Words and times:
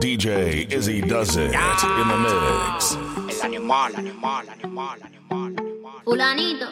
DJ 0.00 0.70
Izzy 0.70 1.00
does 1.00 1.36
it 1.36 1.52
in 1.52 2.08
the 2.08 2.16
mix. 2.18 2.98
El 3.30 3.42
animal, 3.42 3.96
animal, 3.96 4.48
animal, 4.48 4.98
animal, 5.02 5.54
animal. 5.58 6.02
Fulanito. 6.04 6.66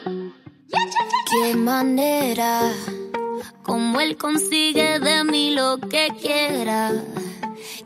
Qué 1.30 1.56
manera, 1.56 2.72
como 3.62 4.00
él 4.00 4.16
consigue 4.18 4.98
de 4.98 5.24
mí 5.24 5.54
lo 5.54 5.78
que 5.78 6.08
quiera. 6.20 6.92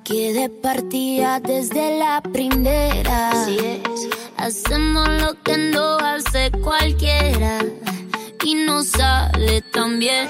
Que 0.02 0.32
de 0.32 0.48
partida 0.48 1.38
desde 1.38 1.98
la 1.98 2.20
primera. 2.20 3.30
Así 3.30 3.58
es. 3.58 4.08
Hacemos 4.36 5.08
lo 5.20 5.40
que 5.42 5.56
no 5.56 5.98
hace 5.98 6.50
cualquiera. 6.50 7.60
Y 8.44 8.54
no 8.54 8.82
sale 8.82 9.62
tan 9.62 9.98
bien. 9.98 10.28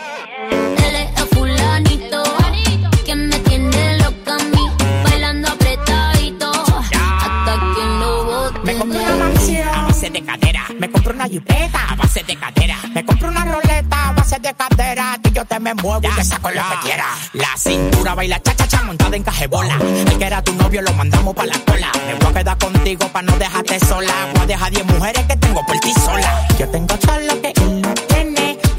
A 9.39 9.87
base 9.87 10.11
de 10.11 10.23
cadera. 10.23 10.67
Me 10.79 10.91
compré 10.91 11.13
una 11.13 11.29
jipeta 11.29 11.81
a 11.89 11.95
base 11.95 12.23
de 12.25 12.37
cadera. 12.37 12.77
Me 12.93 13.05
compré 13.05 13.29
una 13.29 13.45
roleta 13.45 14.09
a 14.09 14.13
base 14.13 14.39
de 14.39 14.55
cadera. 14.55 15.19
Que 15.23 15.31
yo 15.31 15.45
te 15.45 15.61
me 15.61 15.75
muevo 15.75 16.01
y 16.03 16.15
te 16.15 16.25
saco 16.25 16.51
lo 16.51 16.61
que 16.61 16.77
quiera. 16.83 17.07
La 17.35 17.57
cintura 17.57 18.15
baila 18.15 18.41
cha 18.41 18.55
cha 18.57 18.67
cha 18.67 18.83
montada 18.83 19.17
en 19.17 19.23
cajebola. 19.23 19.77
El 19.81 20.19
que 20.19 20.25
era 20.25 20.43
tu 20.43 20.53
novio 20.55 20.83
lo 20.83 20.93
mandamos 20.95 21.35
pa' 21.35 21.47
la 21.47 21.59
cola. 21.61 21.91
Me 22.07 22.15
voy 22.15 22.31
a 22.31 22.35
quedar 22.35 22.59
contigo 22.59 23.09
pa' 23.09 23.23
no 23.23 23.37
dejarte 23.39 23.81
sola. 23.81 24.13
Voy 24.35 24.43
a 24.43 24.47
dejar 24.47 24.71
10 24.73 24.87
mujeres 24.87 25.25
que 25.27 25.37
tengo 25.37 25.65
por 25.67 25.79
ti 25.79 25.93
sola. 25.93 26.49
Yo 26.59 26.69
tengo 26.69 26.99
todo 26.99 27.21
lo 27.21 27.41
que 27.41 27.53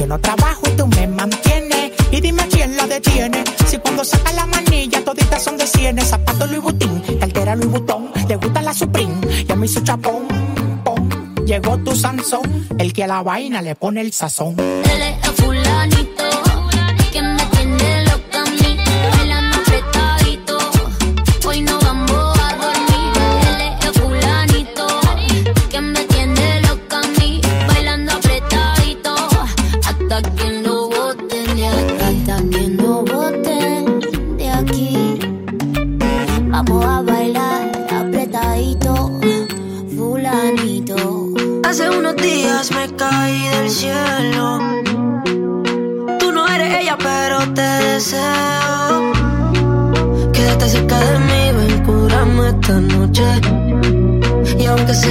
no 0.09 0.19
trabajo 0.19 0.61
y 0.65 0.71
tú 0.71 0.87
me 0.87 1.07
mantienes. 1.07 1.91
Y 2.11 2.19
dime 2.19 2.47
quién 2.49 2.75
la 2.75 2.87
detiene. 2.87 3.43
Si 3.67 3.77
cuando 3.77 4.03
saca 4.03 4.33
la 4.33 4.47
manilla 4.47 5.05
toditas 5.05 5.43
son 5.43 5.55
de 5.55 5.67
cienes. 5.67 6.07
Zapato 6.09 6.47
Louis 6.47 6.61
Vuitton, 6.61 6.99
cartera 7.19 7.55
Louis 7.55 7.69
Vuitton. 7.69 8.11
Le 8.27 8.35
gusta 8.35 8.61
la 8.63 8.73
Supreme 8.73 9.15
y 9.47 9.51
a 9.51 9.55
mí 9.55 9.67
su 9.67 9.81
chapón. 9.81 10.27
pom. 10.83 11.07
Llegó 11.45 11.77
tu 11.77 11.95
Sansón, 11.95 12.67
el 12.79 12.91
que 12.91 13.03
a 13.03 13.07
la 13.07 13.21
vaina 13.21 13.61
le 13.61 13.75
pone 13.75 14.01
el 14.01 14.11
sazón. 14.11 14.55
Él 14.59 15.01
es 15.01 15.31
fulanito. 15.31 16.18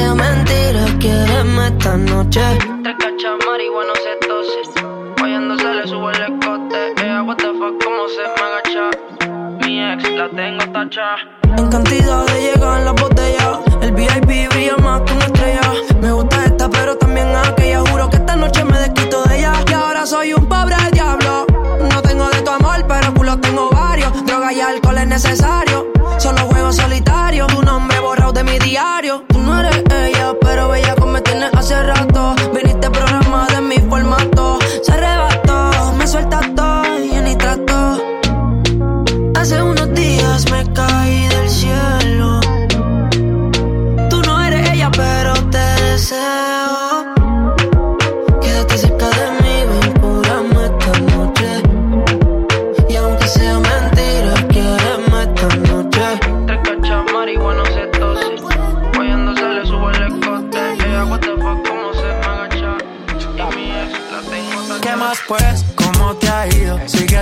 Sea 0.09 0.14
mentira, 0.14 0.84
quiéreme 0.98 1.67
esta 1.69 1.97
noche. 1.97 2.41
Tres 2.83 2.97
cachas 2.98 3.37
marihuana 3.47 3.92
se 4.05 4.27
tose. 4.27 4.61
Guayando 5.19 5.59
se 5.59 5.75
le 5.75 5.87
sube 5.87 6.12
el 6.12 6.23
escote. 6.23 6.92
Ella, 7.03 7.23
what 7.23 7.37
the 7.37 7.48
fuck, 7.59 7.84
cómo 7.84 8.09
se 8.09 8.25
me 8.34 8.42
agacha. 8.48 8.84
Mi 9.61 9.81
ex 9.92 10.11
la 10.12 10.29
tengo 10.31 10.64
tacha. 10.73 11.09
En 11.56 11.69
cantidad 11.69 12.27
de 12.27 12.41
llegar 12.41 12.79
en 12.79 12.84
la 12.84 12.92
botella. 12.92 13.61
El 13.83 13.92
VIP 13.92 14.48
brilla 14.51 14.77
más 14.83 15.03
que 15.03 15.12
una 15.12 15.25
estrella. 15.27 15.73
Me 16.01 16.12
gusta 16.12 16.45
esta, 16.45 16.70
pero 16.70 16.97
también 16.97 17.29
aquella. 17.34 17.81
Juro 17.81 18.09
que 18.09 18.17
esta 18.17 18.36
noche 18.36 18.64
me 18.64 18.79
desquito 18.79 19.23
de 19.24 19.39
ella. 19.39 19.52
Y 19.68 19.73
ahora 19.73 20.07
soy 20.07 20.33
un 20.33 20.48
pobre 20.48 20.77
diablo. 20.92 21.47
No 21.92 22.02
tengo 22.02 22.29
de 22.30 22.41
tu 22.42 22.51
amor, 22.51 22.85
pero 22.86 23.14
culo 23.14 23.39
tengo 23.41 23.68
varios. 23.70 24.13
Droga 24.24 24.52
y 24.52 24.61
alcohol 24.61 24.98
es 24.98 25.07
necesario. 25.07 25.86
Solo 26.18 26.41
juego 26.47 26.73
solitario. 26.73 27.47
Tu 27.47 27.63
nombre 27.63 27.98
borrado 28.01 28.33
de 28.33 28.45
mi 28.45 28.58
diario. 28.58 29.27
Hace 31.58 31.83
rato. 31.83 31.98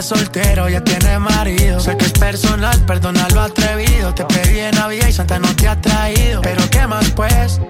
Soltero, 0.06 0.68
ya 0.68 0.82
tiene 0.84 1.18
marido. 1.18 1.80
Sé 1.80 1.96
que 1.96 2.04
es 2.04 2.12
personal, 2.12 2.78
perdona 2.86 3.26
lo 3.34 3.40
atrevido. 3.40 4.14
Te 4.14 4.24
pedí 4.24 4.60
en 4.60 4.76
Navidad 4.76 5.08
y 5.08 5.12
Santa 5.12 5.38
no 5.40 5.54
te 5.56 5.66
ha 5.66 5.80
traído. 5.80 6.42
Pero 6.42 6.62
¿qué 6.70 6.86
más 6.86 7.10
pues? 7.10 7.60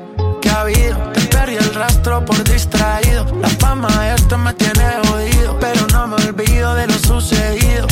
¿Qué 0.43 0.51
ha 0.51 0.61
habido? 0.61 0.99
Te 1.15 1.21
perdí 1.23 1.57
el 1.57 1.75
rastro 1.75 2.25
por 2.27 2.45
distraído. 2.45 3.25
La 3.41 3.49
fama 3.49 3.89
de 4.03 4.15
esto 4.17 4.37
me 4.37 4.53
tiene 4.53 4.85
jodido. 5.07 5.59
Pero 5.59 5.87
no 5.93 6.09
me 6.09 6.17
olvido 6.17 6.75
de 6.75 6.87
lo 6.87 6.99
sucedido. 6.99 7.87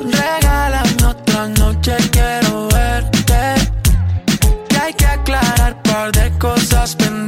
Regálame 0.00 1.04
otra 1.04 1.48
noche, 1.48 1.94
quiero 2.10 2.68
verte. 2.68 3.54
Que 4.70 4.78
hay 4.78 4.94
que 4.94 5.06
aclarar 5.06 5.82
par 5.82 6.10
de 6.12 6.30
cosas 6.38 6.96
pendientes. 6.96 7.27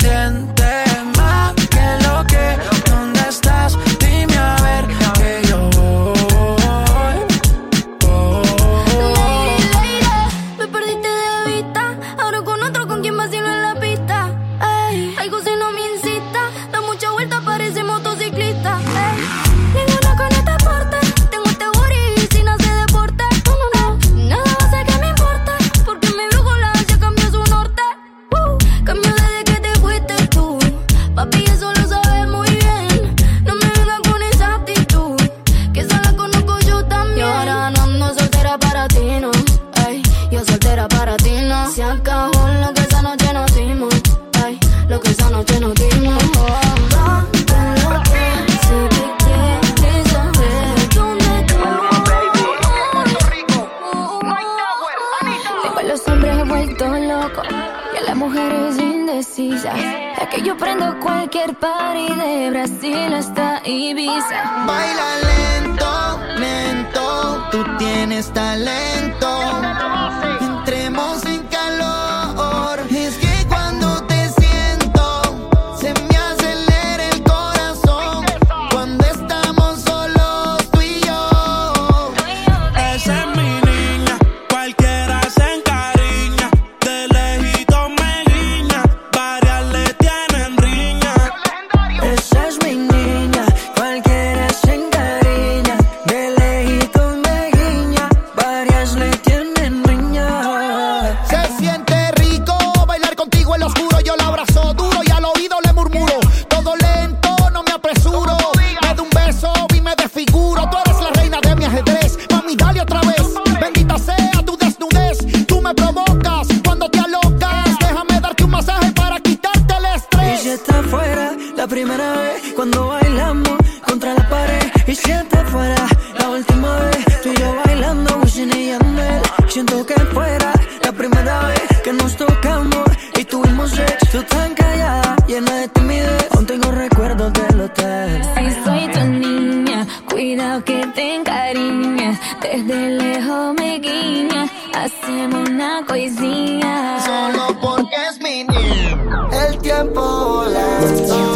última 126.41 126.77
vez, 126.79 127.23
tú 127.23 127.29
y 127.29 127.37
yo 127.37 127.55
bailando, 127.65 128.19
Wisin 128.23 128.51
y 128.57 128.69
Yandel. 128.69 129.23
Siento 129.49 129.85
que 129.85 129.95
fuera 130.15 130.53
la 130.85 130.93
primera 130.93 131.49
vez 131.49 131.69
que 131.85 131.93
nos 131.93 132.17
tocamos 132.17 132.87
y 133.19 133.25
tuvimos 133.25 133.71
sexo. 133.71 134.07
Tú 134.13 134.23
tan 134.25 134.55
callada, 134.55 135.17
llena 135.27 135.55
de 135.57 135.69
timidez, 135.69 136.29
aún 136.33 136.47
tengo 136.47 136.71
recuerdos 136.71 137.33
del 137.33 137.61
hotel. 137.61 138.23
Si 138.37 138.65
soy 138.65 138.89
tu 138.95 139.05
niña, 139.25 139.87
cuidado 140.11 140.65
que 140.65 140.87
te 140.95 141.17
encariñas. 141.17 142.19
Desde 142.41 142.91
lejos 143.03 143.55
me 143.59 143.79
guiñas, 143.79 144.51
hacemos 144.75 145.49
una 145.49 145.83
coisinha. 145.87 147.01
Solo 147.05 147.61
porque 147.61 147.97
es 148.11 148.19
mi 148.21 148.45
niña. 148.45 149.29
El 149.47 149.59
tiempo 149.59 150.01
volando 150.01 151.31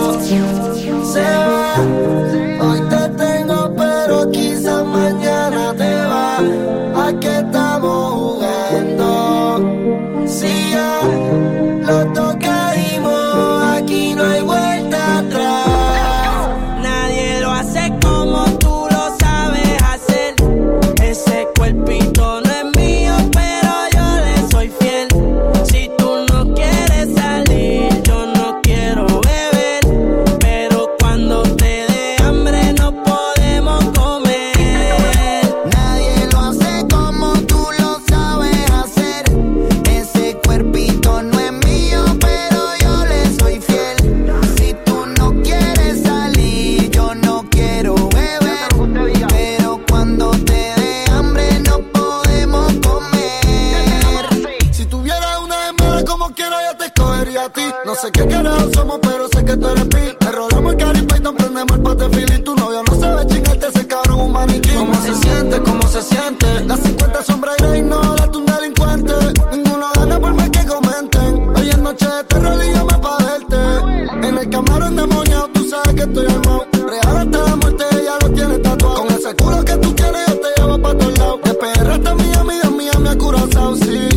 se 1.12 1.22
va. 1.22 1.74
Hoy 2.60 2.80
te 2.88 3.03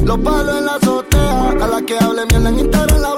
Los 0.07 0.19
palos 0.19 0.57
en 0.57 0.65
la 0.65 0.75
azotea. 0.75 1.49
A 1.49 1.67
la 1.67 1.81
que 1.81 1.97
hable 1.97 2.25
mierda 2.27 2.47
en 2.47 2.59
Instagram 2.59 3.01
la 3.01 3.16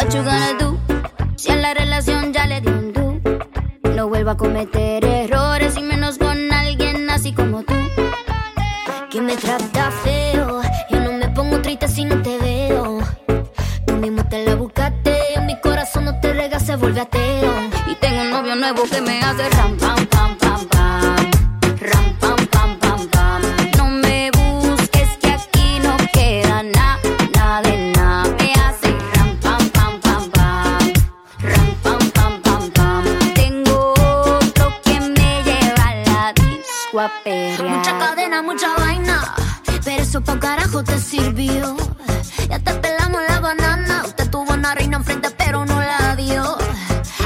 What 0.00 0.14
you 0.14 0.22
gonna 0.22 0.56
do? 0.58 0.78
Si 1.36 1.52
a 1.52 1.56
la 1.56 1.74
relación 1.74 2.32
ya 2.32 2.46
le 2.46 2.62
dio 2.62 2.72
un 2.72 2.90
do. 2.94 3.20
No 3.94 4.08
vuelva 4.08 4.32
a 4.32 4.36
cometer 4.38 5.04
errores 5.04 5.76
y 5.76 5.82
menos 5.82 6.16
con 6.16 6.50
alguien 6.50 7.10
así 7.10 7.34
como 7.34 7.64
tú. 7.64 7.74
Que 9.10 9.20
me 9.20 9.36
trata 9.36 9.89
Mucha 37.00 37.98
cadena, 37.98 38.42
mucha 38.42 38.74
vaina. 38.76 39.34
Pero 39.82 40.02
eso 40.02 40.20
pa' 40.20 40.38
carajo 40.38 40.84
te 40.84 40.98
sirvió. 40.98 41.74
Ya 42.46 42.58
te 42.58 42.74
pelamos 42.74 43.22
la 43.26 43.40
banana. 43.40 44.02
Usted 44.04 44.28
tuvo 44.28 44.52
una 44.52 44.74
reina 44.74 44.98
enfrente, 44.98 45.30
pero 45.30 45.64
no 45.64 45.80
la 45.80 46.14
dio. 46.16 46.58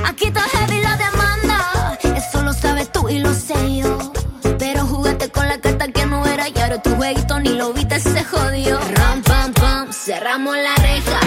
Aquí 0.05 0.27
está 0.27 0.43
heavy 0.43 0.81
la 0.81 0.97
demanda. 0.97 1.99
Eso 2.17 2.43
lo 2.43 2.53
sabes 2.53 2.93
tú 2.93 3.09
y 3.09 3.19
lo 3.19 3.35
sé 3.35 3.79
yo. 3.79 4.13
Pero 4.61 4.87
jugaste 4.87 5.29
con 5.33 5.49
la 5.49 5.59
carta 5.61 5.89
que 5.89 6.07
no 6.07 6.25
era 6.25 6.49
y 6.49 6.57
ahora 6.61 6.81
tu 6.81 6.95
jueguito 6.95 7.41
ni 7.41 7.55
lo 7.55 7.73
viste, 7.73 7.99
se 7.99 8.23
jodió. 8.23 8.79
Ram, 8.79 9.23
pam, 9.23 9.53
pam, 9.55 9.93
cerramos 9.93 10.57
la 10.57 10.75
reja. 10.77 11.24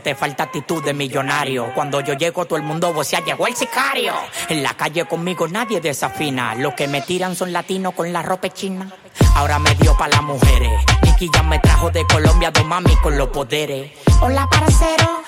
Te 0.00 0.14
falta 0.14 0.44
actitud 0.44 0.82
de 0.82 0.94
millonario. 0.94 1.72
Cuando 1.74 2.00
yo 2.00 2.14
llego, 2.14 2.44
todo 2.44 2.56
el 2.56 2.64
mundo 2.64 2.92
vocea, 2.92 3.20
llegó 3.24 3.46
el 3.46 3.54
sicario. 3.54 4.12
En 4.48 4.62
la 4.62 4.74
calle 4.74 5.04
conmigo 5.04 5.46
nadie 5.48 5.80
desafina. 5.80 6.54
Los 6.54 6.74
que 6.74 6.88
me 6.88 7.02
tiran 7.02 7.36
son 7.36 7.52
latinos 7.52 7.94
con 7.94 8.12
la 8.12 8.22
ropa 8.22 8.48
china. 8.48 8.90
Ahora 9.34 9.58
me 9.58 9.74
dio 9.74 9.96
pa' 9.96 10.08
las 10.08 10.22
mujeres. 10.22 10.72
Nicky 11.02 11.30
ya 11.32 11.42
me 11.42 11.58
trajo 11.58 11.90
de 11.90 12.06
Colombia 12.06 12.50
dos 12.50 12.64
mami 12.64 12.94
con 12.96 13.16
los 13.16 13.28
poderes. 13.28 13.92
Hola, 14.20 14.46
parcero, 14.50 15.19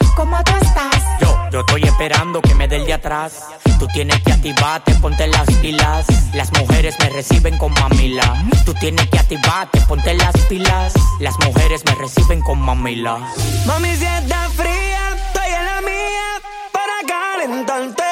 esperando 2.03 2.43
que 2.43 2.55
me 2.57 2.67
dé 2.67 2.77
el 2.77 2.85
de 2.85 2.95
atrás. 2.95 3.45
Tú 3.79 3.87
tienes 3.87 4.21
que 4.23 4.33
activarte, 4.33 4.93
ponte 4.97 5.25
las 5.29 5.49
pilas. 5.61 6.05
Las 6.35 6.51
mujeres 6.59 6.97
me 6.99 7.09
reciben 7.11 7.57
con 7.59 7.73
mamila. 7.75 8.45
Tú 8.65 8.75
tienes 8.75 9.09
que 9.09 9.21
activarte, 9.21 9.81
ponte 9.83 10.13
las 10.15 10.37
pilas. 10.49 10.95
Las 11.21 11.39
mujeres 11.39 11.83
me 11.87 11.95
reciben 11.95 12.41
con 12.41 12.61
mamila. 12.61 13.19
Mami, 13.67 13.95
si 13.95 14.05
está 14.05 14.49
fría, 14.51 15.15
estoy 15.27 15.47
en 15.47 15.65
la 15.65 15.81
mía 15.81 16.29
para 16.73 16.95
calentarte. 17.07 18.03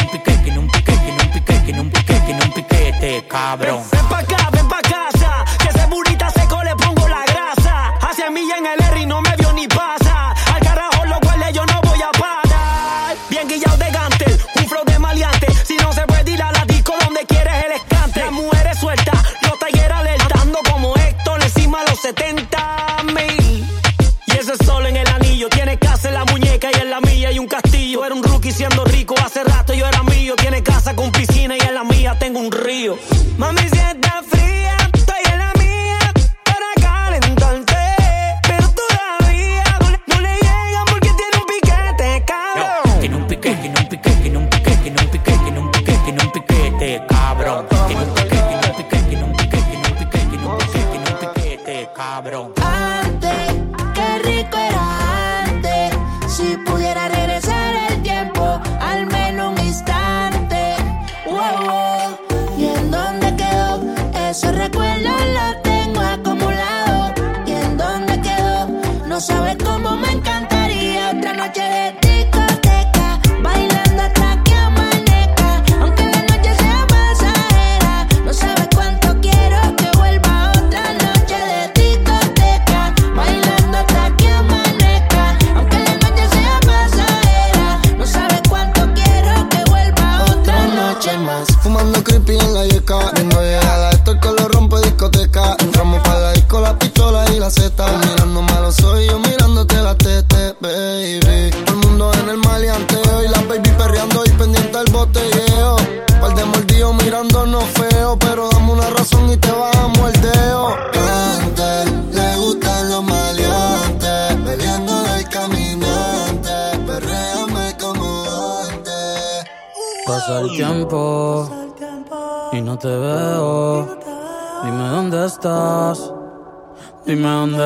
cabrón. 3.18 3.82
Ven 3.90 4.08
pa' 4.08 4.18
acá. 4.20 4.39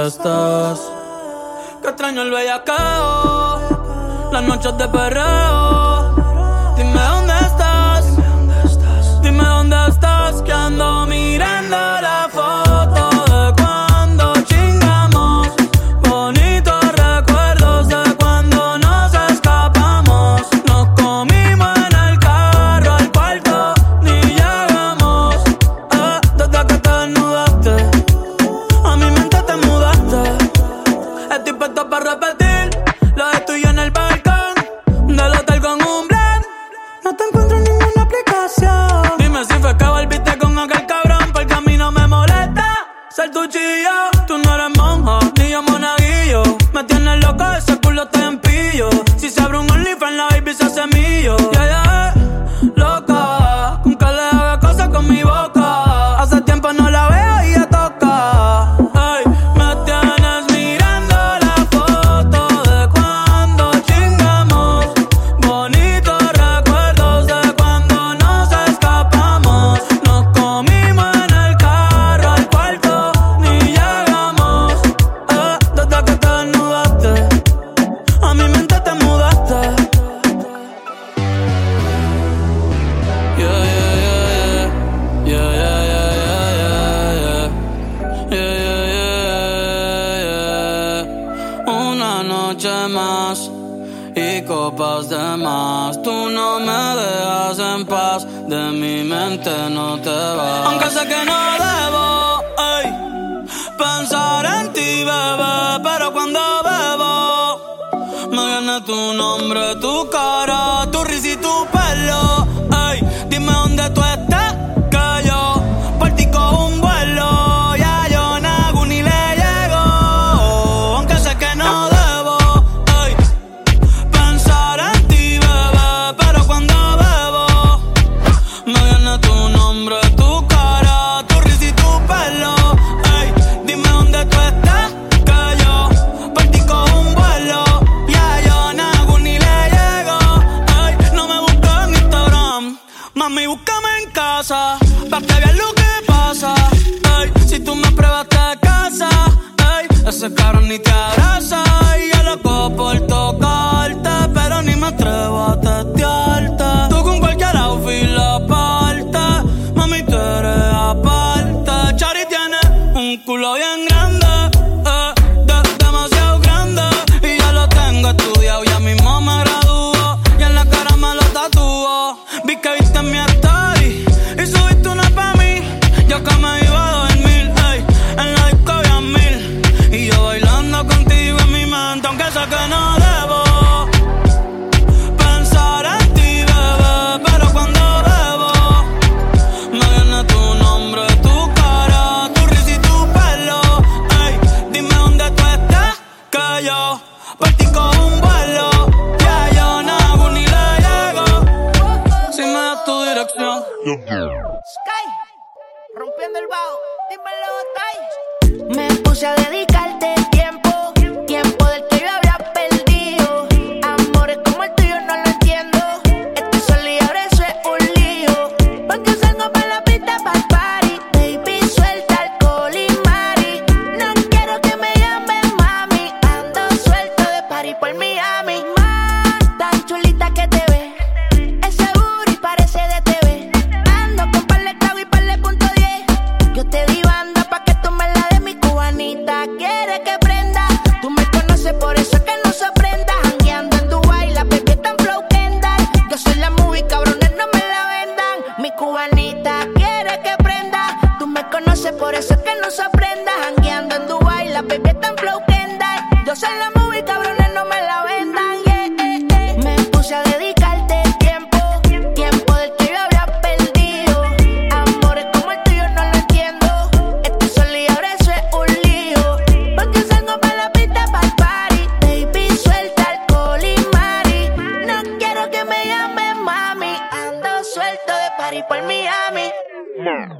Estás. 0.06 0.80
Que 1.82 1.88
extraño 1.88 2.22
el 2.22 2.30
bellacao. 2.30 4.30
Las 4.32 4.42
noches 4.42 4.78
de 4.78 4.88
perreo. 4.88 5.93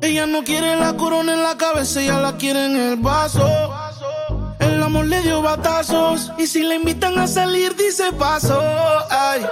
Ella 0.03 0.27
no 0.27 0.43
quiere 0.45 0.77
la 0.77 0.97
corona 0.97 1.35
en 1.35 1.43
la 1.43 1.57
cabeza, 1.57 2.01
ella 2.01 2.21
la 2.21 2.37
quiere 2.37 2.67
en 2.67 2.77
el 2.77 2.97
vaso. 2.97 3.47
El 4.59 4.83
amor 4.83 5.07
le 5.07 5.21
dio 5.23 5.43
batazos 5.43 6.33
y 6.39 6.47
si 6.47 6.63
la 6.63 6.75
invitan 6.75 7.19
a 7.19 7.27
salir 7.27 7.75
dice 7.77 8.13
paso. 8.13 8.61
Ay, 9.11 9.47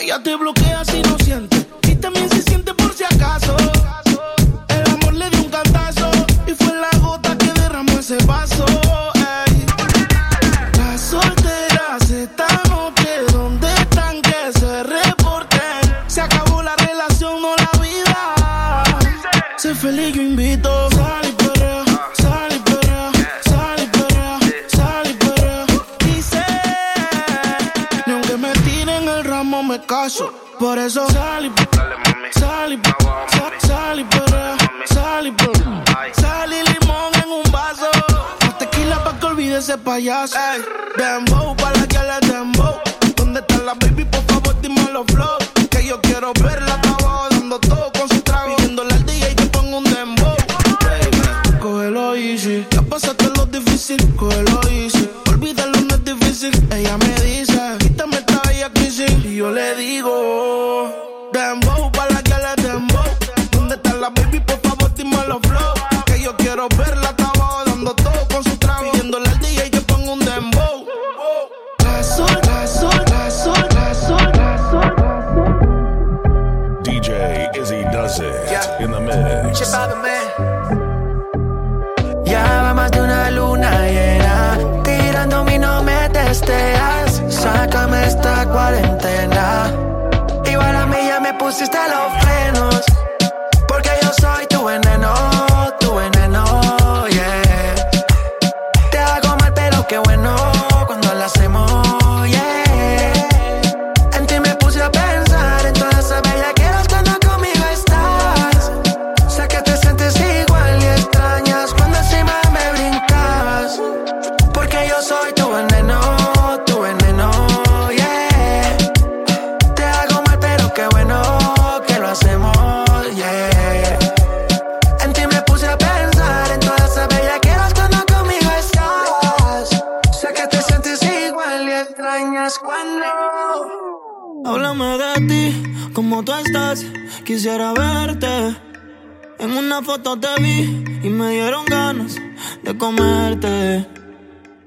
ella 0.00 0.22
te 0.22 0.36
bloquea 0.36 0.84
si 0.84 1.00
no 1.02 1.18
siente 1.18 1.66
y 1.88 1.94
también 1.96 2.28
se 2.28 2.42
siente 2.42 2.74
por 2.74 2.92
si 2.92 3.04
acaso. 3.04 3.56
eso. 30.86 31.10
Sal 31.10 31.46
y 31.46 31.52
dale 31.76 31.96
mami. 31.96 32.28
Sal 32.32 32.72
y 32.72 33.66
sal 33.66 34.00
y. 34.00 34.06
Sal 34.94 35.26
y 35.26 35.34
Sal 36.20 36.52
y 36.52 36.62
limón 36.62 37.12
en 37.22 37.30
un 37.30 37.52
vaso. 37.52 37.90
Tequila 38.58 39.02
pa' 39.02 39.18
que 39.18 39.26
olvide 39.26 39.58
ese 39.58 39.76
payaso. 39.78 40.36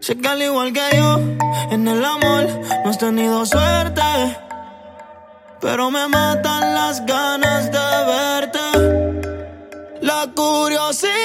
Sé 0.10 0.18
que 0.18 0.28
al 0.28 0.42
igual 0.42 0.74
que 0.74 0.98
yo, 0.98 1.20
en 1.70 1.88
el 1.88 2.04
amor 2.04 2.48
no 2.84 2.90
has 2.90 2.98
tenido 2.98 3.46
suerte. 3.46 4.02
Pero 5.62 5.92
me 5.92 6.08
matan 6.08 6.74
las 6.74 7.06
ganas 7.06 7.72
de 7.72 7.88
verte. 8.12 10.02
La 10.02 10.26
curiosidad. 10.34 11.19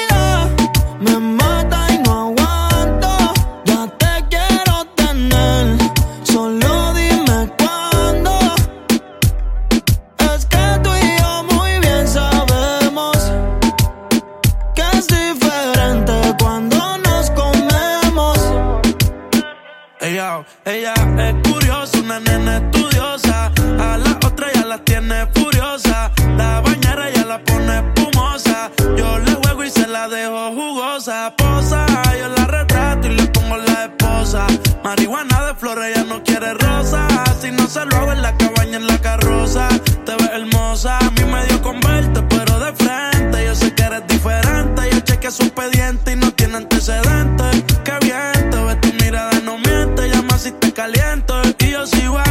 caliento 50.85 51.41
y 51.61 51.71
yo 51.71 51.87
sigo 51.87 52.24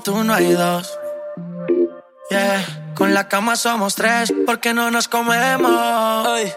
como 0.00 0.18
tú 0.18 0.24
no 0.24 0.34
hay 0.34 0.52
dos. 0.52 0.98
Yeah, 2.30 2.92
con 2.94 3.12
la 3.12 3.28
cama 3.28 3.56
somos 3.56 3.94
tres 3.94 4.32
porque 4.46 4.72
no 4.72 4.90
nos 4.90 5.08
comemos. 5.08 6.28
Ey, 6.38 6.52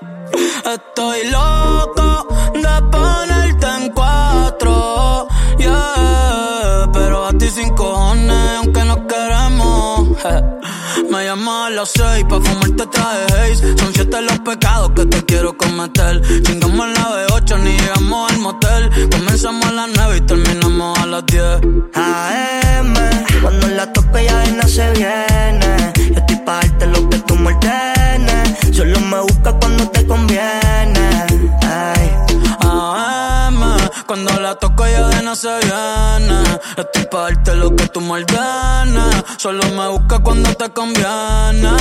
estoy 0.74 1.30
loco 1.30 2.28
de 2.54 2.82
ponerte 2.92 3.68
en 3.68 3.90
cuatro. 3.92 5.28
Yeah, 5.58 6.90
pero 6.94 7.26
a 7.26 7.34
ti 7.34 7.50
sin 7.50 7.70
cojones, 7.76 8.58
aunque 8.58 8.84
no 8.86 9.08
queremos. 9.08 10.10
Me 11.10 11.26
llamas 11.26 11.68
a 11.68 11.70
las 11.72 11.90
seis 11.90 12.26
pa' 12.30 12.40
fumarte 12.40 12.86
traje 12.88 13.26
haze. 13.34 13.78
Son 13.78 13.94
siete 13.94 14.22
los 14.22 14.40
pecados 14.40 14.92
que 14.96 15.06
te 15.06 15.26
quiero 15.26 15.58
cometer. 15.58 16.22
Chingamos 16.44 16.88
la 16.90 17.28
B8 17.28 17.60
ni 17.60 17.78
llegamos 17.78 18.32
al 18.32 18.40
motel. 18.40 19.10
Comenzamos 19.10 19.66
a 19.66 19.72
las 19.72 19.90
nueve 19.96 20.18
y 20.18 20.22
terminamos 20.22 21.00
a 21.00 21.06
las 21.08 21.26
diez. 21.26 22.62
Ya 24.26 24.38
de 24.40 24.52
no 24.52 24.68
se 24.68 24.90
viene. 24.92 25.94
Yo 26.14 26.20
estoy 26.20 26.36
pa' 26.38 26.56
darte 26.62 26.88
lo 26.88 27.10
que 27.10 27.18
tú 27.20 27.36
me 27.36 27.54
ordenes. 27.54 28.76
Solo 28.76 29.00
me 29.00 29.20
busca 29.22 29.54
cuando 29.54 29.90
te 29.90 30.06
conviene. 30.06 31.26
Ay. 31.62 32.12
AM, 32.62 33.62
cuando 34.08 34.40
la 34.40 34.56
toco 34.56 34.88
ya 34.88 35.08
de 35.08 35.22
no 35.24 35.36
se 35.36 35.50
viene. 35.60 36.44
Estoy 36.78 37.06
pa' 37.12 37.22
darte 37.24 37.56
lo 37.56 37.76
que 37.76 37.88
tú 37.88 38.02
me 38.02 38.12
ordenes. 38.22 39.24
Solo 39.38 39.64
me 39.78 39.88
busca 39.90 40.20
cuando 40.20 40.54
te 40.56 40.70
conviene. 40.70 41.72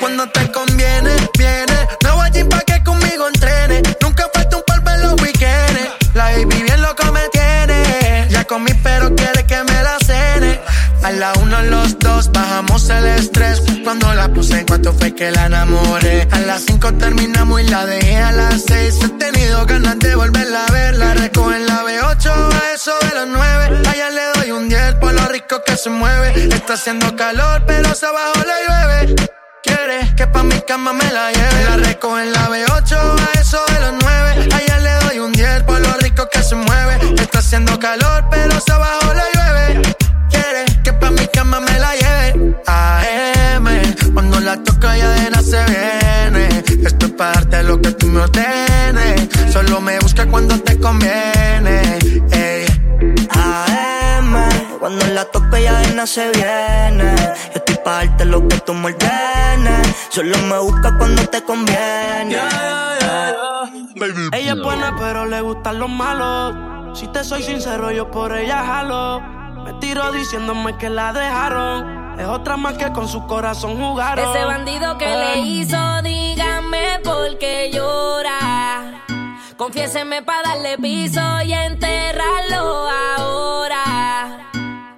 Cuando 0.00 0.26
te 0.28 0.50
conviene, 0.52 1.10
viene. 1.38 1.76
No 2.04 2.16
voy 2.16 2.28
a 2.28 2.48
pa' 2.48 2.60
que 2.60 2.82
conmigo 2.84 3.28
entrene. 3.28 3.82
Nunca 4.00 4.28
falta 4.32 4.56
un 4.56 4.62
polvo 4.66 4.90
en 4.90 5.02
los 5.02 5.22
weekends. 5.22 5.88
La 6.14 6.24
baby 6.30 6.62
bien 6.62 6.80
loco 6.80 7.12
me 7.12 7.28
tiene. 7.28 8.26
Ya 8.30 8.44
comí, 8.44 8.72
pero 8.82 9.14
quiere 9.14 9.44
que 9.44 9.62
me 9.64 9.82
la 9.82 9.98
cene. 10.04 10.60
A 11.06 11.12
la 11.12 11.32
uno, 11.40 11.62
los 11.62 11.96
dos, 12.00 12.32
bajamos 12.32 12.90
el 12.90 13.06
estrés. 13.06 13.62
Cuando 13.84 14.12
la 14.12 14.26
puse 14.26 14.58
en 14.58 14.66
cuanto 14.66 14.92
fue 14.92 15.14
que 15.14 15.30
la 15.30 15.46
enamoré. 15.46 16.26
A 16.32 16.40
las 16.40 16.62
cinco 16.62 16.92
terminamos 16.94 17.60
y 17.60 17.68
la 17.68 17.86
dejé 17.86 18.16
a 18.16 18.32
las 18.32 18.64
seis. 18.66 18.98
He 19.00 19.10
tenido 19.10 19.64
ganas 19.66 20.00
de 20.00 20.16
volverla 20.16 20.64
a 20.64 20.72
ver. 20.72 20.96
La 20.96 21.14
recojo 21.14 21.52
en 21.52 21.64
la 21.64 21.84
B8 21.84 22.26
a 22.28 22.74
eso 22.74 22.90
de 23.02 23.14
los 23.14 23.28
nueve. 23.28 23.88
Allá 23.88 24.10
le 24.10 24.22
doy 24.34 24.50
un 24.50 24.68
10 24.68 24.94
por 24.96 25.12
lo 25.12 25.28
rico 25.28 25.62
que 25.64 25.76
se 25.76 25.90
mueve. 25.90 26.48
Está 26.52 26.74
haciendo 26.74 27.14
calor, 27.14 27.62
pero 27.68 27.94
se 27.94 28.06
abajo 28.06 28.40
le 28.44 28.66
llueve. 28.66 29.28
Quiere 29.62 30.12
que 30.16 30.26
pa' 30.26 30.42
mi 30.42 30.60
cama 30.62 30.92
me 30.92 31.08
la 31.12 31.30
lleve. 31.30 31.64
La 31.70 31.76
recojo 31.88 32.18
en 32.18 32.32
la 32.32 32.48
B8 32.48 32.96
a 32.96 33.40
eso 33.40 33.60
de 33.68 33.78
los 33.78 33.94
nueve. 34.02 34.48
Allá 34.52 34.78
le 34.80 35.06
doy 35.06 35.18
un 35.20 35.32
10 35.32 35.62
por 35.62 35.78
lo 35.78 35.92
rico 35.98 36.28
que 36.32 36.42
se 36.42 36.56
mueve. 36.56 36.98
Está 37.22 37.38
haciendo 37.38 37.78
calor, 37.78 38.24
pero 38.28 38.58
se 38.58 38.72
abajo 38.72 39.14
le 39.14 39.22
llueve. 39.34 40.05
Cama 41.36 41.60
me 41.60 41.78
la 41.78 41.92
lleve. 42.00 42.56
AM, 42.66 43.66
cuando 44.14 44.40
la 44.40 44.56
toca 44.64 44.96
ya 44.96 45.10
de 45.10 45.30
nada 45.30 45.42
se 45.42 45.62
viene. 45.72 46.64
Esto 46.88 47.06
es 47.06 47.12
para 47.12 47.32
darte 47.34 47.62
lo 47.62 47.80
que 47.82 47.90
tú 47.92 48.06
me 48.06 48.20
ordenes. 48.22 49.28
Solo 49.52 49.80
me 49.82 49.98
busca 49.98 50.26
cuando 50.26 50.58
te 50.58 50.80
conviene. 50.80 51.76
Ey. 52.32 52.64
AM, 53.30 54.32
cuando 54.80 55.06
la 55.08 55.24
toque 55.26 55.62
ya 55.62 55.78
de 55.80 55.94
no 55.94 56.06
se 56.06 56.24
viene. 56.30 57.14
Yo 57.52 57.58
estoy 57.60 57.76
pa' 57.84 57.96
darte 57.98 58.24
lo 58.24 58.48
que 58.48 58.56
tú 58.66 58.72
me 58.72 58.86
ordenes. 58.86 59.86
Solo 60.08 60.38
me 60.50 60.58
busca 60.58 60.96
cuando 60.96 61.22
te 61.28 61.42
conviene. 61.42 62.38
Ella 64.32 64.52
es 64.52 64.62
buena, 64.62 64.96
pero 64.98 65.26
le 65.26 65.40
gustan 65.42 65.78
los 65.80 65.90
malos. 65.90 66.98
Si 66.98 67.06
te 67.08 67.22
soy 67.22 67.42
sincero, 67.42 67.90
yo 67.90 68.10
por 68.10 68.34
ella 68.34 68.64
jalo. 68.64 69.35
Me 69.66 69.72
tiro 69.80 70.12
diciéndome 70.12 70.78
que 70.78 70.88
la 70.88 71.12
dejaron. 71.12 72.20
Es 72.20 72.26
otra 72.26 72.56
más 72.56 72.78
que 72.78 72.92
con 72.92 73.08
su 73.08 73.26
corazón 73.26 73.76
jugaron. 73.76 74.30
Ese 74.30 74.44
bandido 74.44 74.96
que 74.96 75.08
le 75.08 75.40
hizo, 75.40 76.02
dígame 76.02 77.00
por 77.02 77.36
qué 77.38 77.72
llora. 77.72 79.02
Confiéseme 79.56 80.22
para 80.22 80.50
darle 80.50 80.78
piso 80.78 81.20
y 81.44 81.52
enterrarlo 81.52 82.88
ahora. 83.18 84.50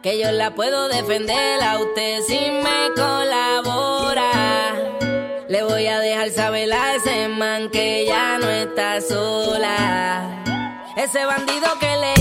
Que 0.02 0.20
yo 0.20 0.30
la 0.32 0.54
puedo 0.54 0.88
defender 0.88 1.62
a 1.62 1.78
usted 1.78 2.20
si 2.26 2.38
me 2.38 2.92
colabora. 2.94 4.74
Le 5.48 5.62
voy 5.62 5.86
a 5.86 5.98
dejar 5.98 6.28
saber 6.28 6.70
a 6.74 6.94
ese 6.94 7.28
man 7.28 7.70
que 7.70 8.04
ya 8.06 8.36
no 8.38 8.50
está 8.50 9.00
sola. 9.00 10.44
Ese 10.94 11.24
bandido 11.24 11.68
que 11.80 11.96
le 11.96 12.17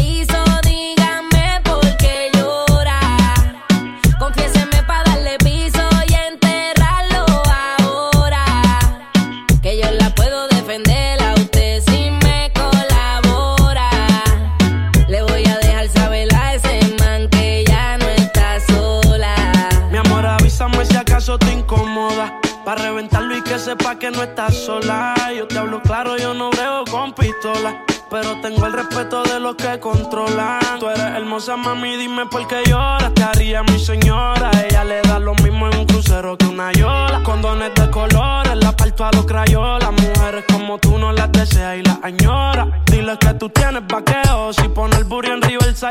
sepa 23.67 23.99
que 23.99 24.10
no 24.12 24.23
estás 24.23 24.56
sola. 24.56 25.13
Yo 25.36 25.45
te 25.45 25.58
hablo 25.58 25.82
claro, 25.82 26.15
yo 26.15 26.34
no 26.34 26.49
brego 26.51 26.86
con 26.89 27.12
pistola. 27.12 27.84
Pero 28.10 28.39
tengo 28.39 28.65
el 28.65 28.71
respeto 28.71 29.23
de 29.23 29.41
los 29.41 29.56
que 29.56 29.77
controlan. 29.82 30.80
Tú 30.80 30.88
eres 30.88 31.03
hermosa, 31.17 31.58
mami, 31.58 31.97
dime 31.97 32.25
por 32.27 32.47
qué 32.47 32.63
lloras. 32.65 33.13
Te 33.13 33.23
haría 33.23 33.63
mi 33.63 33.77
señora. 33.77 34.51
Ella 34.63 34.86
le 34.86 35.01
da 35.01 35.19
lo 35.19 35.34
mismo 35.36 35.67
en 35.67 35.80
un 35.80 35.86
crucero 35.86 36.38
que 36.38 36.45
una 36.45 36.71
yola. 36.71 37.21
Condones 37.23 37.75
de 37.75 37.91
colores, 37.91 38.56
la 38.56 38.71
parto 38.71 39.03
a 39.03 39.12
los 39.12 39.25
crayolas. 39.25 39.91
Mujeres 39.91 40.45
como 40.49 40.77
tú 40.77 40.97
no 40.97 41.12
las 41.12 41.30
deseas 41.34 41.77
y 41.77 41.82
las 41.82 41.99
añora. 42.03 42.82
Dile 42.86 43.17
que 43.19 43.34
tú 43.34 43.49
tienes 43.49 43.86
vaqueo. 43.86 44.53
Si 44.53 44.65
pone 44.69 44.95
el 44.95 45.03
burro 45.03 45.34
en 45.34 45.41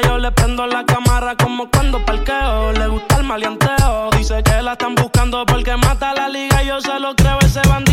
yo 0.02 0.18
le 0.18 0.32
prendo 0.32 0.66
la 0.66 0.84
cámara 0.84 1.36
como 1.36 1.70
cuando 1.70 2.04
parqueo. 2.04 2.72
Le 2.72 2.88
gusta 2.88 3.18
el 3.18 3.24
maleanteo. 3.24 4.10
Dice 4.16 4.42
que 4.42 4.60
la 4.62 4.72
están 4.72 4.94
buscando 4.96 5.46
porque 5.46 5.76
mata 5.76 6.12
la 6.12 6.28
liga. 6.28 6.62
Yo 6.62 6.80
se 6.80 6.98
lo 6.98 7.14
creo 7.14 7.38
ese 7.40 7.60
bandido 7.68 7.85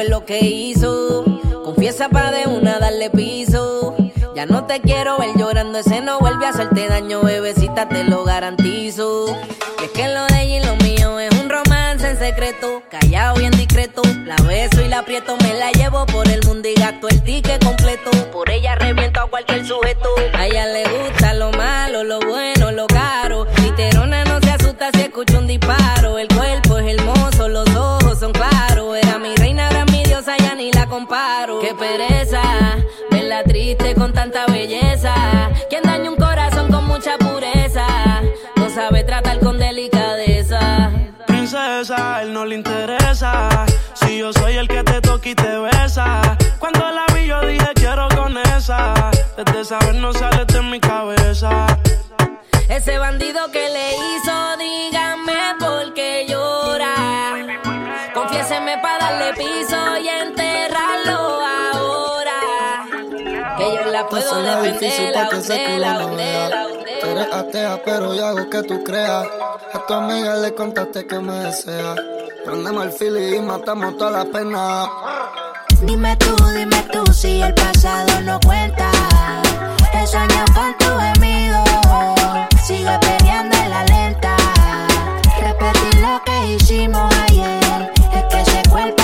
fue 0.00 0.08
lo 0.08 0.24
que 0.24 0.38
hizo. 0.38 1.24
Confiesa 1.62 2.08
pa' 2.08 2.30
de 2.30 2.46
una 2.46 2.78
darle 2.78 3.10
piso. 3.10 3.94
Ya 4.34 4.46
no 4.46 4.64
te 4.64 4.80
quiero 4.80 5.18
ver 5.18 5.30
llorando, 5.36 5.78
ese 5.78 6.00
no 6.00 6.18
vuelve 6.20 6.46
a 6.46 6.50
hacerte 6.50 6.88
daño, 6.88 7.20
bebecita, 7.20 7.86
te 7.86 8.04
lo 8.04 8.24
garantizo. 8.24 9.26
Y 9.80 9.84
es 9.84 9.90
que 9.90 10.08
lo 10.08 10.24
de 10.28 10.42
ella 10.42 10.56
y 10.56 10.64
lo 10.64 10.76
mío 10.76 11.20
es 11.20 11.30
un 11.38 11.50
romance 11.50 12.08
en 12.08 12.18
secreto, 12.18 12.82
callado 12.90 13.42
y 13.42 13.44
en 13.44 13.50
discreto. 13.50 14.00
La 14.24 14.36
beso 14.36 14.80
y 14.80 14.88
la 14.88 15.00
aprieto, 15.00 15.36
me 15.42 15.52
la 15.52 15.70
llevo 15.72 16.06
por 16.06 16.26
el 16.28 16.40
mundo 16.46 16.66
y 16.66 16.74
gasto 16.74 17.08
el 17.08 17.22
ticket 17.22 17.62
completo. 17.62 18.10
Por 18.32 18.48
ella 18.48 18.76
reviento 18.76 19.20
a 19.20 19.28
cualquier 19.28 19.66
sujeto. 19.66 20.08
A 20.32 20.46
ella 20.46 20.64
le 20.66 20.84
gusta 20.88 21.34
lo 21.34 21.50
malo, 21.52 22.04
lo 22.04 22.20
bueno, 22.20 22.59
qué 31.70 31.74
pereza. 31.74 32.42
Verla 33.10 33.42
triste 33.44 33.94
con 33.94 34.12
tanta 34.12 34.46
belleza. 34.46 35.14
Quien 35.68 35.82
daña 35.82 36.10
un 36.10 36.16
corazón 36.16 36.70
con 36.70 36.86
mucha 36.86 37.16
pureza. 37.18 37.86
No 38.56 38.68
sabe 38.70 39.04
tratar 39.04 39.38
con 39.40 39.58
delicadeza. 39.58 40.90
Princesa, 41.26 42.22
él 42.22 42.32
no 42.32 42.44
le 42.44 42.56
interesa. 42.56 43.66
Si 43.94 44.18
yo 44.18 44.32
soy 44.32 44.56
el 44.56 44.68
que 44.68 44.82
te 44.82 45.00
toca 45.00 45.28
y 45.28 45.34
te 45.34 45.58
besa. 45.58 46.36
Cuando 46.58 46.90
la 46.90 47.06
vi, 47.14 47.26
yo 47.26 47.40
dije 47.46 47.68
quiero 47.74 48.08
con 48.16 48.36
esa. 48.38 49.10
Desde 49.36 49.64
saber 49.64 49.94
no 49.96 50.12
sale 50.12 50.44
de 50.44 50.62
mi 50.62 50.80
cabeza. 50.80 51.66
Ese 52.68 52.98
bandido 52.98 53.50
que 53.50 53.68
le 53.68 53.90
hizo, 53.96 54.56
díganme 54.58 55.40
por 55.58 55.94
qué 55.94 56.26
llora. 56.28 56.94
Confiéseme 58.14 58.78
para 58.78 59.10
darle 59.10 59.34
piso 59.34 59.98
y 59.98 60.08
entender. 60.08 60.49
La 64.00 64.08
puedo 64.08 64.62
defender, 64.62 65.78
la 65.80 65.98
la 65.98 66.66
Tú 67.00 67.06
eres 67.06 67.32
atea, 67.32 67.80
pero 67.84 68.14
yo 68.14 68.26
hago 68.26 68.48
que 68.48 68.62
tú 68.62 68.82
creas. 68.82 69.26
A 69.74 69.86
tu 69.86 69.94
amiga 69.94 70.36
le 70.36 70.54
contaste 70.54 71.06
que 71.06 71.18
me 71.18 71.34
desea. 71.34 71.94
Prendemos 72.44 72.84
el 72.84 72.92
fili 72.92 73.36
y 73.36 73.40
matamos 73.40 73.96
toda 73.98 74.10
la 74.10 74.24
pena. 74.24 74.88
Dime 75.82 76.16
tú, 76.16 76.34
dime 76.54 76.82
tú 76.92 77.12
si 77.12 77.42
el 77.42 77.54
pasado 77.54 78.20
no 78.22 78.38
cuenta. 78.40 78.90
He 79.92 80.06
soñado 80.06 80.52
con 80.54 80.78
tu 80.78 80.86
gemido. 80.98 81.62
Sigue 82.64 82.98
peleando 83.00 83.56
en 83.56 83.70
la 83.70 83.84
lenta. 83.84 84.36
Repetir 85.42 86.00
lo 86.00 86.22
que 86.24 86.54
hicimos 86.54 87.14
ayer. 87.28 87.92
Es 88.14 88.24
que 88.24 88.40
ese 88.40 88.62
cuerpo 88.70 88.99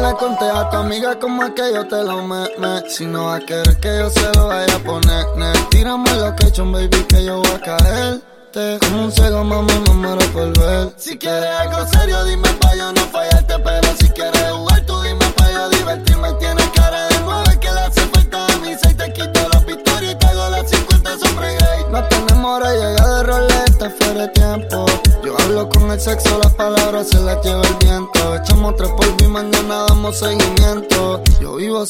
le 0.00 0.14
conté 0.14 0.44
a 0.44 0.68
tu 0.70 0.76
amiga 0.76 1.18
como 1.18 1.44
es 1.44 1.50
que 1.50 1.72
yo 1.72 1.86
te 1.86 2.02
lo 2.02 2.22
me. 2.22 2.48
Si 2.88 3.06
no 3.06 3.26
va 3.26 3.36
a 3.36 3.40
querer 3.40 3.76
que 3.78 3.98
yo 3.98 4.10
se 4.10 4.32
lo 4.34 4.48
vaya 4.48 4.74
a 4.74 4.78
poner, 4.78 5.26
ne. 5.36 5.52
Tírame 5.70 6.14
lo 6.14 6.34
que 6.36 6.46
hecho, 6.46 6.64
baby, 6.70 7.04
que 7.08 7.24
yo 7.24 7.38
voy 7.38 7.52
a 7.52 7.60
caerte. 7.60 8.78
Como 8.80 9.04
un 9.04 9.12
ciego, 9.12 9.44
mamá, 9.44 9.72
me 9.86 9.94
muero 9.94 10.26
por 10.32 10.58
ver. 10.58 10.92
Si 10.96 11.16
quieres 11.18 11.50
algo 11.50 11.86
serio, 11.86 12.24
dime 12.24 12.48
pa' 12.60 12.74
yo 12.74 12.92
no 12.92 13.00
fallarte. 13.02 13.58
Pero 13.58 13.88
si 13.98 14.08
quieres 14.10 14.39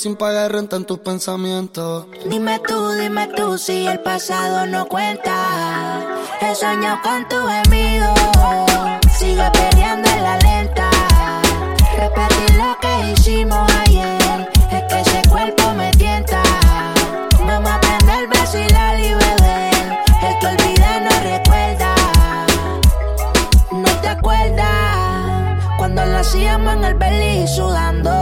sin 0.01 0.17
pagar 0.17 0.51
renta 0.51 0.77
en 0.77 0.87
tus 0.87 0.99
pensamientos. 1.01 2.07
Dime 2.25 2.59
tú, 2.67 2.93
dime 2.93 3.29
tú 3.37 3.59
si 3.59 3.87
el 3.87 4.01
pasado 4.01 4.67
no 4.67 4.87
cuenta. 4.87 6.01
He 6.41 6.55
soñado 6.55 7.01
con 7.03 7.29
tu 7.29 7.37
gemido. 7.37 8.15
Sigue 9.19 9.45
peleando 9.53 10.09
en 10.09 10.23
la 10.23 10.39
lenta. 10.39 10.89
Repetir 11.99 12.57
lo 12.57 12.79
que 12.81 13.13
hicimos 13.13 13.71
ayer. 13.87 14.51
Es 14.73 14.83
que 14.89 15.01
ese 15.01 15.29
cuerpo 15.29 15.75
me 15.75 15.91
tienta. 15.91 16.43
Vamos 17.47 17.71
a 17.71 17.81
prender 17.81 18.27
beso 18.29 18.57
y 18.57 19.13
beber. 19.13 19.99
El 20.23 20.39
que 20.41 20.47
olvida 20.47 21.01
no 21.01 21.11
recuerda. 21.31 21.95
No 23.71 24.01
te 24.01 24.09
acuerdas 24.09 25.65
cuando 25.77 26.07
lo 26.07 26.17
hacíamos 26.17 26.73
en 26.73 26.85
el 26.85 26.95
belly 26.95 27.47
sudando. 27.47 28.20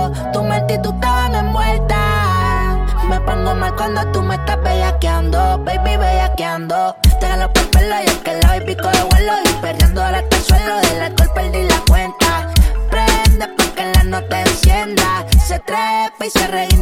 Mal 3.55 3.75
cuando 3.77 4.05
tú 4.13 4.23
me 4.23 4.35
estás 4.35 4.63
bellaqueando, 4.63 5.59
baby 5.65 5.97
bellaqueando. 5.97 6.97
Te 7.21 7.27
jalo 7.27 7.53
por 7.53 7.71
pelo 7.71 7.95
y 8.03 8.07
es 8.07 8.19
que 8.19 8.35
la 8.35 8.49
baby 8.49 8.77
coge 8.77 9.03
vuelo 9.11 9.33
y 9.45 9.53
perdiendo 9.63 10.03
ahora 10.03 10.19
hasta 10.19 10.37
el 10.37 10.43
suelo. 10.43 10.77
Del 10.81 11.03
alcohol 11.03 11.31
perdí 11.35 11.63
la 11.65 11.81
cuenta. 11.89 12.53
Prende 12.91 13.49
pa' 13.49 13.75
que 13.75 13.93
la 13.95 14.05
nota 14.05 14.41
encienda. 14.41 15.27
Se 15.47 15.59
trepa 15.61 16.27
y 16.27 16.31
se 16.31 16.47
rinde 16.49 16.78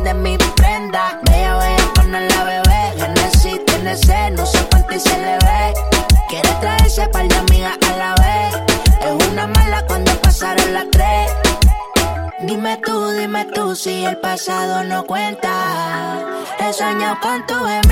He 17.16 17.22
soñado 17.22 17.86